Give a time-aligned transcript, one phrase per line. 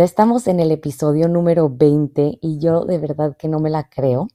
[0.00, 3.90] Ya estamos en el episodio número 20 y yo de verdad que no me la
[3.90, 4.28] creo.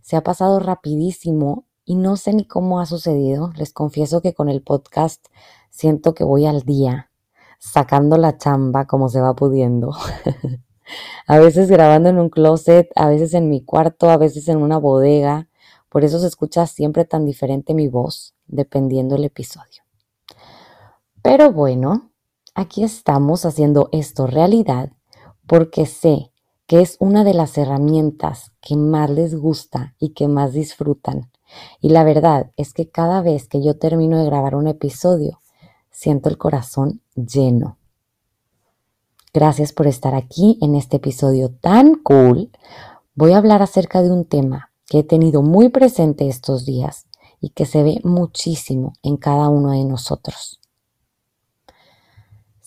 [0.00, 3.52] Se ha pasado rapidísimo y no sé ni cómo ha sucedido.
[3.56, 5.26] Les confieso que con el podcast
[5.68, 7.10] siento que voy al día,
[7.58, 9.92] sacando la chamba como se va pudiendo.
[11.26, 14.78] a veces grabando en un closet, a veces en mi cuarto, a veces en una
[14.78, 15.46] bodega.
[15.90, 19.82] Por eso se escucha siempre tan diferente mi voz, dependiendo el episodio.
[21.20, 22.12] Pero bueno,
[22.54, 24.92] aquí estamos haciendo esto realidad
[25.52, 26.32] porque sé
[26.66, 31.30] que es una de las herramientas que más les gusta y que más disfrutan.
[31.78, 35.42] Y la verdad es que cada vez que yo termino de grabar un episodio,
[35.90, 37.76] siento el corazón lleno.
[39.34, 42.50] Gracias por estar aquí en este episodio tan cool.
[43.14, 47.04] Voy a hablar acerca de un tema que he tenido muy presente estos días
[47.42, 50.61] y que se ve muchísimo en cada uno de nosotros.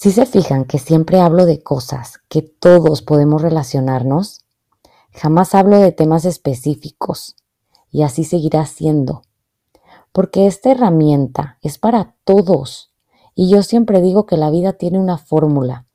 [0.05, 4.45] Si se fijan que siempre hablo de cosas que todos podemos relacionarnos,
[5.11, 7.35] jamás hablo de temas específicos
[7.89, 9.23] y así seguirá siendo,
[10.11, 12.93] porque esta herramienta es para todos
[13.33, 15.87] y yo siempre digo que la vida tiene una fórmula.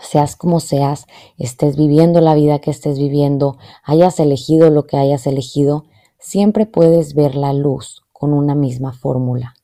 [0.00, 5.26] Seas como seas, estés viviendo la vida que estés viviendo, hayas elegido lo que hayas
[5.26, 5.86] elegido,
[6.20, 9.54] siempre puedes ver la luz con una misma fórmula.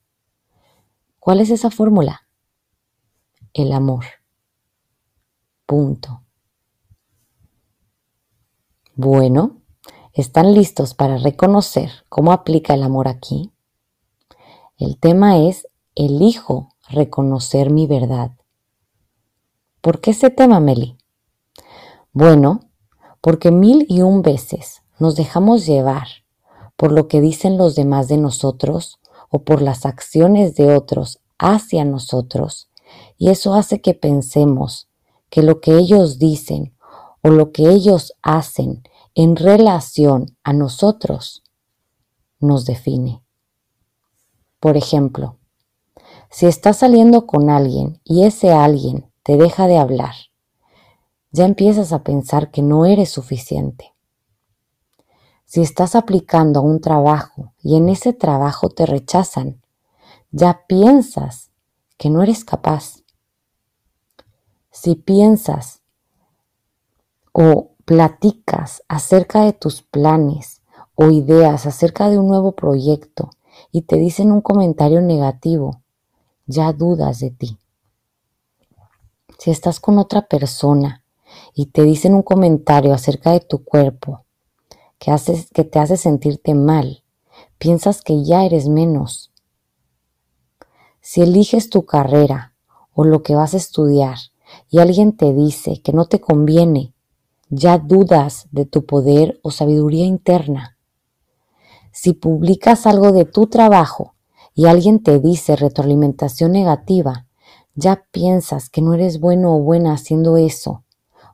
[1.20, 2.22] ¿Cuál es esa fórmula?
[3.54, 4.04] El amor.
[5.66, 6.22] Punto.
[8.94, 9.62] Bueno,
[10.12, 13.52] ¿están listos para reconocer cómo aplica el amor aquí?
[14.78, 18.32] El tema es, elijo reconocer mi verdad.
[19.80, 20.96] ¿Por qué ese tema, Meli?
[22.12, 22.60] Bueno,
[23.20, 26.08] porque mil y un veces nos dejamos llevar
[26.76, 31.84] por lo que dicen los demás de nosotros o por las acciones de otros hacia
[31.84, 32.69] nosotros
[33.18, 34.88] y eso hace que pensemos
[35.28, 36.74] que lo que ellos dicen
[37.22, 38.82] o lo que ellos hacen
[39.14, 41.42] en relación a nosotros
[42.38, 43.22] nos define.
[44.58, 45.36] Por ejemplo,
[46.30, 50.14] si estás saliendo con alguien y ese alguien te deja de hablar,
[51.32, 53.94] ya empiezas a pensar que no eres suficiente.
[55.44, 59.60] Si estás aplicando a un trabajo y en ese trabajo te rechazan,
[60.30, 61.49] ya piensas
[62.00, 63.04] que no eres capaz
[64.70, 65.82] si piensas
[67.32, 70.62] o platicas acerca de tus planes
[70.94, 73.28] o ideas acerca de un nuevo proyecto
[73.70, 75.82] y te dicen un comentario negativo,
[76.46, 77.58] ya dudas de ti.
[79.38, 81.04] Si estás con otra persona
[81.54, 84.24] y te dicen un comentario acerca de tu cuerpo
[84.98, 85.14] que,
[85.52, 87.04] que te hace sentirte mal,
[87.58, 89.29] piensas que ya eres menos.
[91.00, 92.54] Si eliges tu carrera
[92.92, 94.18] o lo que vas a estudiar
[94.68, 96.94] y alguien te dice que no te conviene,
[97.48, 100.76] ya dudas de tu poder o sabiduría interna.
[101.92, 104.14] Si publicas algo de tu trabajo
[104.54, 107.26] y alguien te dice retroalimentación negativa,
[107.74, 110.84] ya piensas que no eres bueno o buena haciendo eso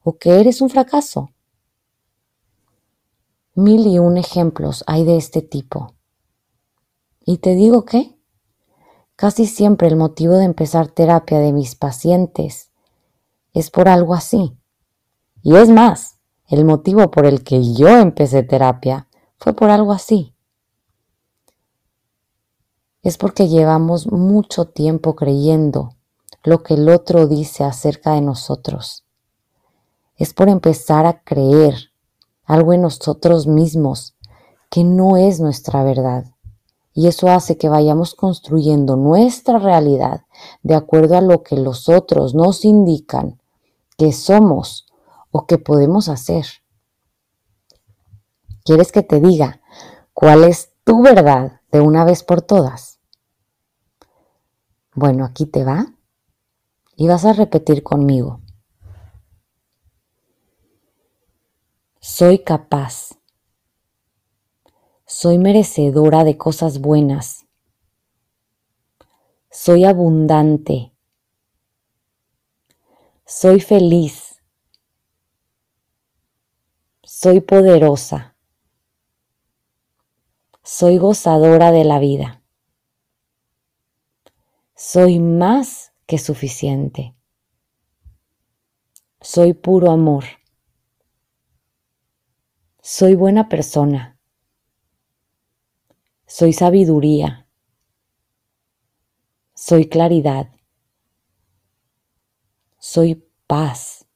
[0.03, 1.31] o que eres un fracaso.
[3.55, 5.95] Mil y un ejemplos hay de este tipo.
[7.25, 8.16] Y te digo que
[9.17, 12.71] casi siempre el motivo de empezar terapia de mis pacientes
[13.55, 14.57] es por algo así.
[15.43, 16.19] Y es más,
[16.49, 19.09] el motivo por el que yo empecé terapia
[19.39, 20.35] fue por algo así.
[23.03, 25.95] Es porque llevamos mucho tiempo creyendo
[26.45, 29.05] lo que el otro dice acerca de nosotros.
[30.17, 31.93] Es por empezar a creer
[32.45, 34.17] algo en nosotros mismos
[34.71, 36.36] que no es nuestra verdad.
[36.97, 40.25] Y eso hace que vayamos construyendo nuestra realidad
[40.63, 43.39] de acuerdo a lo que los otros nos indican
[43.99, 44.87] que somos
[45.31, 46.47] o que podemos hacer.
[48.65, 49.61] ¿Quieres que te diga
[50.15, 52.99] cuál es tu verdad de una vez por todas?
[54.95, 55.93] Bueno, aquí te va
[56.97, 58.41] y vas a repetir conmigo.
[62.01, 63.11] Soy capaz.
[65.09, 67.47] Soy merecedora de cosas buenas.
[69.53, 70.93] Soy abundante.
[73.25, 74.43] Soy feliz.
[77.05, 78.35] Soy poderosa.
[80.65, 82.43] Soy gozadora de la vida.
[84.75, 87.15] Soy más que suficiente.
[89.21, 90.25] Soy puro amor.
[92.83, 94.16] Soy buena persona.
[96.27, 97.47] Soy sabiduría.
[99.55, 100.51] Soy claridad.
[102.79, 104.07] Soy paz.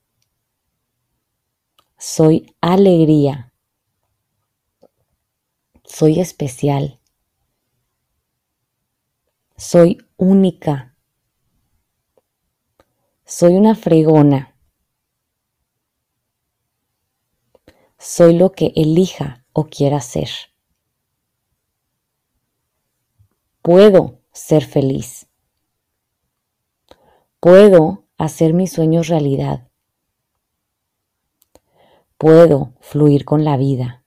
[1.97, 3.55] Soy alegría.
[5.85, 7.01] Soy especial.
[9.57, 10.97] Soy única.
[13.25, 14.57] Soy una fregona.
[17.99, 20.50] Soy lo que elija o quiera ser.
[23.63, 25.29] Puedo ser feliz.
[27.41, 29.69] Puedo hacer mis sueños realidad.
[32.17, 34.03] Puedo fluir con la vida.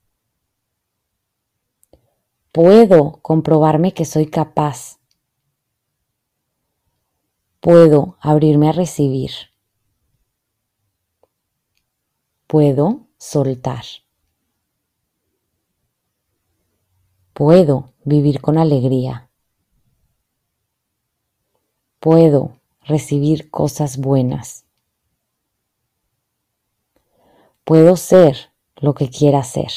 [2.51, 4.99] Puedo comprobarme que soy capaz.
[7.59, 9.31] Puedo abrirme a recibir.
[12.47, 13.85] Puedo soltar.
[17.33, 19.31] Puedo vivir con alegría.
[22.03, 24.65] Puedo recibir cosas buenas.
[27.63, 29.71] Puedo ser lo que quiera ser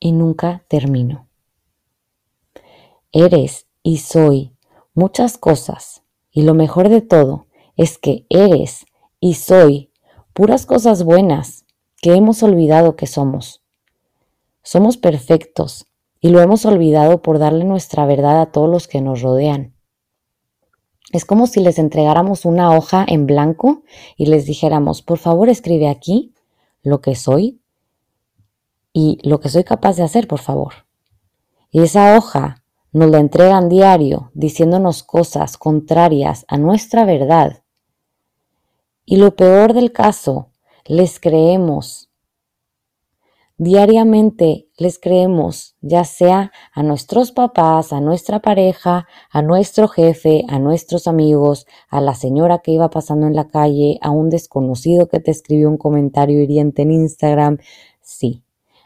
[0.00, 1.28] y nunca termino.
[3.12, 4.56] Eres y soy
[4.94, 7.46] muchas cosas y lo mejor de todo
[7.76, 8.86] es que eres
[9.20, 9.92] y soy
[10.32, 11.66] puras cosas buenas
[12.00, 13.62] que hemos olvidado que somos.
[14.62, 15.91] Somos perfectos
[16.22, 19.74] y lo hemos olvidado por darle nuestra verdad a todos los que nos rodean.
[21.12, 23.82] Es como si les entregáramos una hoja en blanco
[24.16, 26.32] y les dijéramos, por favor escribe aquí
[26.82, 27.62] lo que soy,
[28.92, 30.86] y lo que soy capaz de hacer, por favor.
[31.70, 37.62] Y esa hoja nos la entregan diario diciéndonos cosas contrarias a nuestra verdad.
[39.04, 40.50] Y lo peor del caso,
[40.84, 42.10] les creemos.
[43.64, 50.58] Diariamente les creemos, ya sea a nuestros papás, a nuestra pareja, a nuestro jefe, a
[50.58, 55.20] nuestros amigos, a la señora que iba pasando en la calle, a un desconocido que
[55.20, 57.58] te escribió un comentario hiriente en Instagram.
[58.00, 58.42] Sí,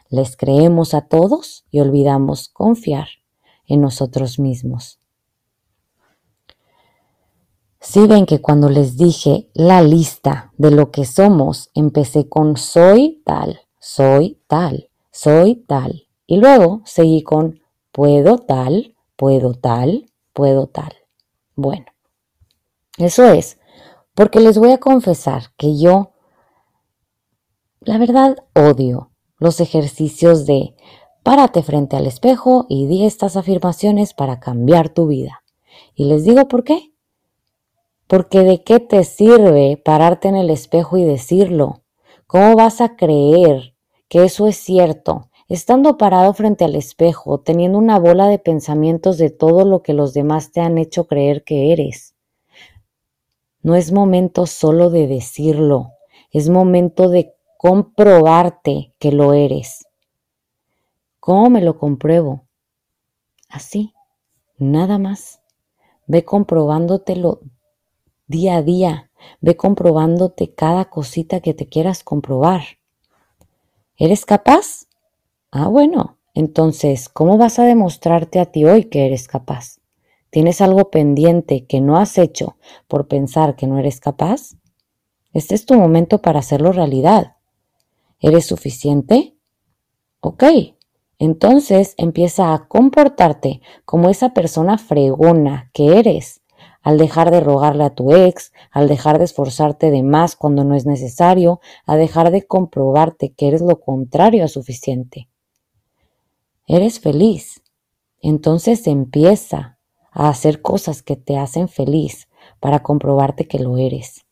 [0.09, 3.07] les creemos a todos y olvidamos confiar
[3.65, 4.99] en nosotros mismos.
[7.79, 13.23] Si ven que cuando les dije la lista de lo que somos, empecé con soy
[13.25, 16.07] tal, soy tal, soy tal.
[16.25, 17.61] Y luego seguí con
[17.93, 20.93] puedo tal, puedo tal, puedo tal.
[21.55, 21.85] Bueno,
[22.97, 23.57] eso es
[24.13, 26.11] porque les voy a confesar que yo,
[27.79, 30.75] la verdad, odio los ejercicios de
[31.23, 35.43] párate frente al espejo y di estas afirmaciones para cambiar tu vida.
[35.95, 36.91] Y les digo por qué.
[38.07, 41.83] Porque de qué te sirve pararte en el espejo y decirlo.
[42.25, 43.76] ¿Cómo vas a creer
[44.09, 45.29] que eso es cierto?
[45.49, 50.13] Estando parado frente al espejo, teniendo una bola de pensamientos de todo lo que los
[50.13, 52.15] demás te han hecho creer que eres.
[53.61, 55.93] No es momento solo de decirlo,
[56.31, 59.87] es momento de comprobarte que lo eres.
[61.19, 62.43] ¿Cómo me lo compruebo?
[63.49, 63.93] Así,
[64.57, 65.41] nada más.
[66.05, 67.41] Ve comprobándotelo
[68.27, 69.11] día a día.
[69.41, 72.61] Ve comprobándote cada cosita que te quieras comprobar.
[73.99, 74.85] ¿Eres capaz?
[75.49, 79.79] Ah, bueno, entonces, ¿cómo vas a demostrarte a ti hoy que eres capaz?
[80.29, 84.51] ¿Tienes algo pendiente que no has hecho por pensar que no eres capaz?
[85.33, 87.37] Este es tu momento para hacerlo realidad.
[88.19, 89.35] ¿Eres suficiente?
[90.19, 90.43] Ok,
[91.17, 96.41] entonces empieza a comportarte como esa persona fregona que eres,
[96.87, 100.73] al dejar de rogarle a tu ex, al dejar de esforzarte de más cuando no
[100.73, 105.27] es necesario, a dejar de comprobarte que eres lo contrario a suficiente.
[106.65, 107.61] Eres feliz.
[108.21, 109.79] Entonces empieza
[110.13, 112.29] a hacer cosas que te hacen feliz
[112.61, 114.25] para comprobarte que lo eres.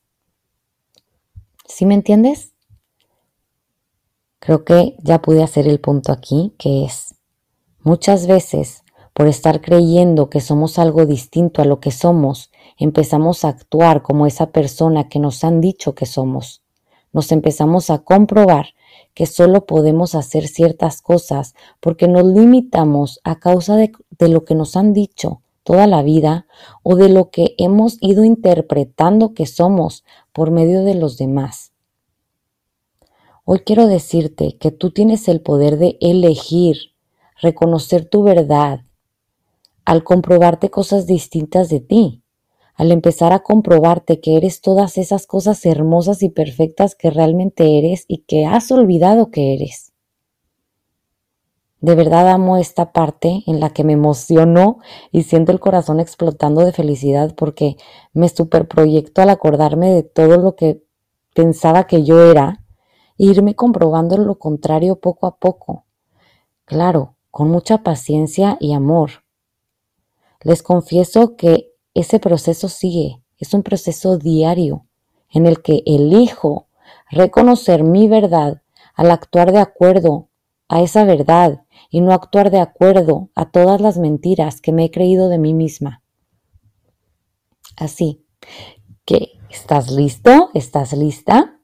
[1.67, 2.53] ¿Sí me entiendes?
[4.39, 7.15] Creo que ya pude hacer el punto aquí, que es,
[7.81, 8.84] muchas veces,
[9.15, 14.27] por estar creyendo que somos algo distinto a lo que somos, empezamos a actuar como
[14.27, 16.63] esa persona que nos han dicho que somos.
[17.13, 18.73] Nos empezamos a comprobar
[19.13, 24.53] que solo podemos hacer ciertas cosas porque nos limitamos a causa de, de, lo que
[24.53, 26.45] nos han dicho toda la vida
[26.83, 30.03] o de lo que hemos ido interpretando que somos
[30.33, 31.71] por medio de los demás.
[33.45, 36.91] Hoy quiero decirte que tú tienes el poder de elegir,
[37.41, 38.81] reconocer tu verdad,
[39.85, 42.23] al comprobarte cosas distintas de ti,
[42.73, 48.05] al empezar a comprobarte que eres todas esas cosas hermosas y perfectas que realmente eres
[48.07, 49.93] y que has olvidado que eres.
[51.79, 54.79] De verdad amo esta parte en la que me emociono
[55.11, 57.77] y siento el corazón explotando de felicidad porque
[58.11, 60.83] me superproyecto al acordarme de todo lo que
[61.35, 62.63] pensaba que yo era
[63.19, 65.85] e irme comprobando lo contrario poco a poco.
[66.65, 69.24] Claro, con mucha paciencia y amor.
[70.45, 74.85] Les confieso que ese proceso sigue, es un proceso diario
[75.31, 76.67] en el que elijo
[77.09, 78.61] reconocer mi verdad
[78.93, 80.29] al actuar de acuerdo
[80.67, 84.91] a esa verdad y no actuar de acuerdo a todas las mentiras que me he
[84.91, 86.03] creído de mí misma.
[87.75, 88.23] Así
[89.03, 90.51] que, ¿estás listo?
[90.53, 91.59] ¿Estás lista?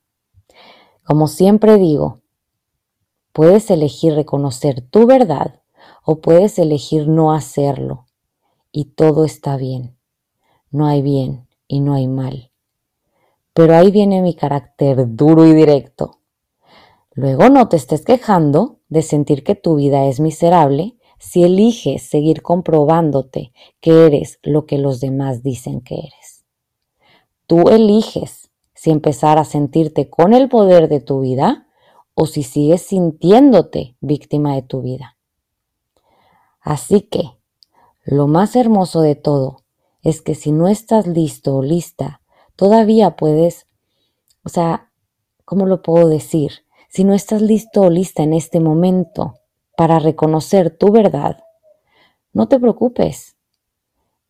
[1.04, 2.24] Como siempre digo,
[3.32, 5.62] puedes elegir reconocer tu verdad
[6.04, 8.08] o puedes elegir no hacerlo.
[8.72, 9.98] Y todo está bien.
[10.70, 12.52] No hay bien y no hay mal.
[13.54, 16.20] Pero ahí viene mi carácter duro y directo.
[17.14, 22.42] Luego no te estés quejando de sentir que tu vida es miserable si eliges seguir
[22.42, 26.46] comprobándote que eres lo que los demás dicen que eres.
[27.48, 31.68] Tú eliges si empezar a sentirte con el poder de tu vida
[32.14, 35.18] o si sigues sintiéndote víctima de tu vida.
[36.62, 37.38] Así que,
[38.04, 39.64] lo más hermoso de todo
[40.02, 42.22] es que si no estás listo o lista,
[42.56, 43.68] todavía puedes,
[44.44, 44.92] o sea,
[45.46, 46.66] ¿cómo lo puedo decir?
[46.90, 49.36] Si no estás listo o lista en este momento
[49.78, 51.44] para reconocer tu verdad,
[52.34, 53.36] no te preocupes.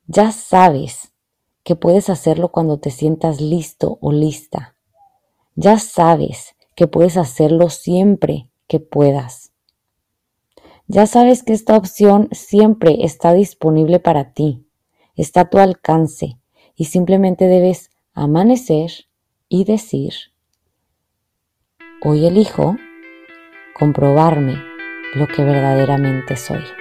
[0.05, 1.13] Ya sabes
[1.63, 4.75] que puedes hacerlo cuando te sientas listo o lista.
[5.55, 9.50] Ya sabes que puedes hacerlo siempre que puedas.
[10.93, 14.67] Ya sabes que esta opción siempre está disponible para ti,
[15.15, 16.37] está a tu alcance
[16.75, 18.91] y simplemente debes amanecer
[19.47, 20.13] y decir,
[22.03, 22.75] hoy elijo
[23.79, 24.61] comprobarme
[25.15, 26.80] lo que verdaderamente soy.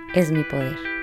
[0.13, 1.00] es mi poder.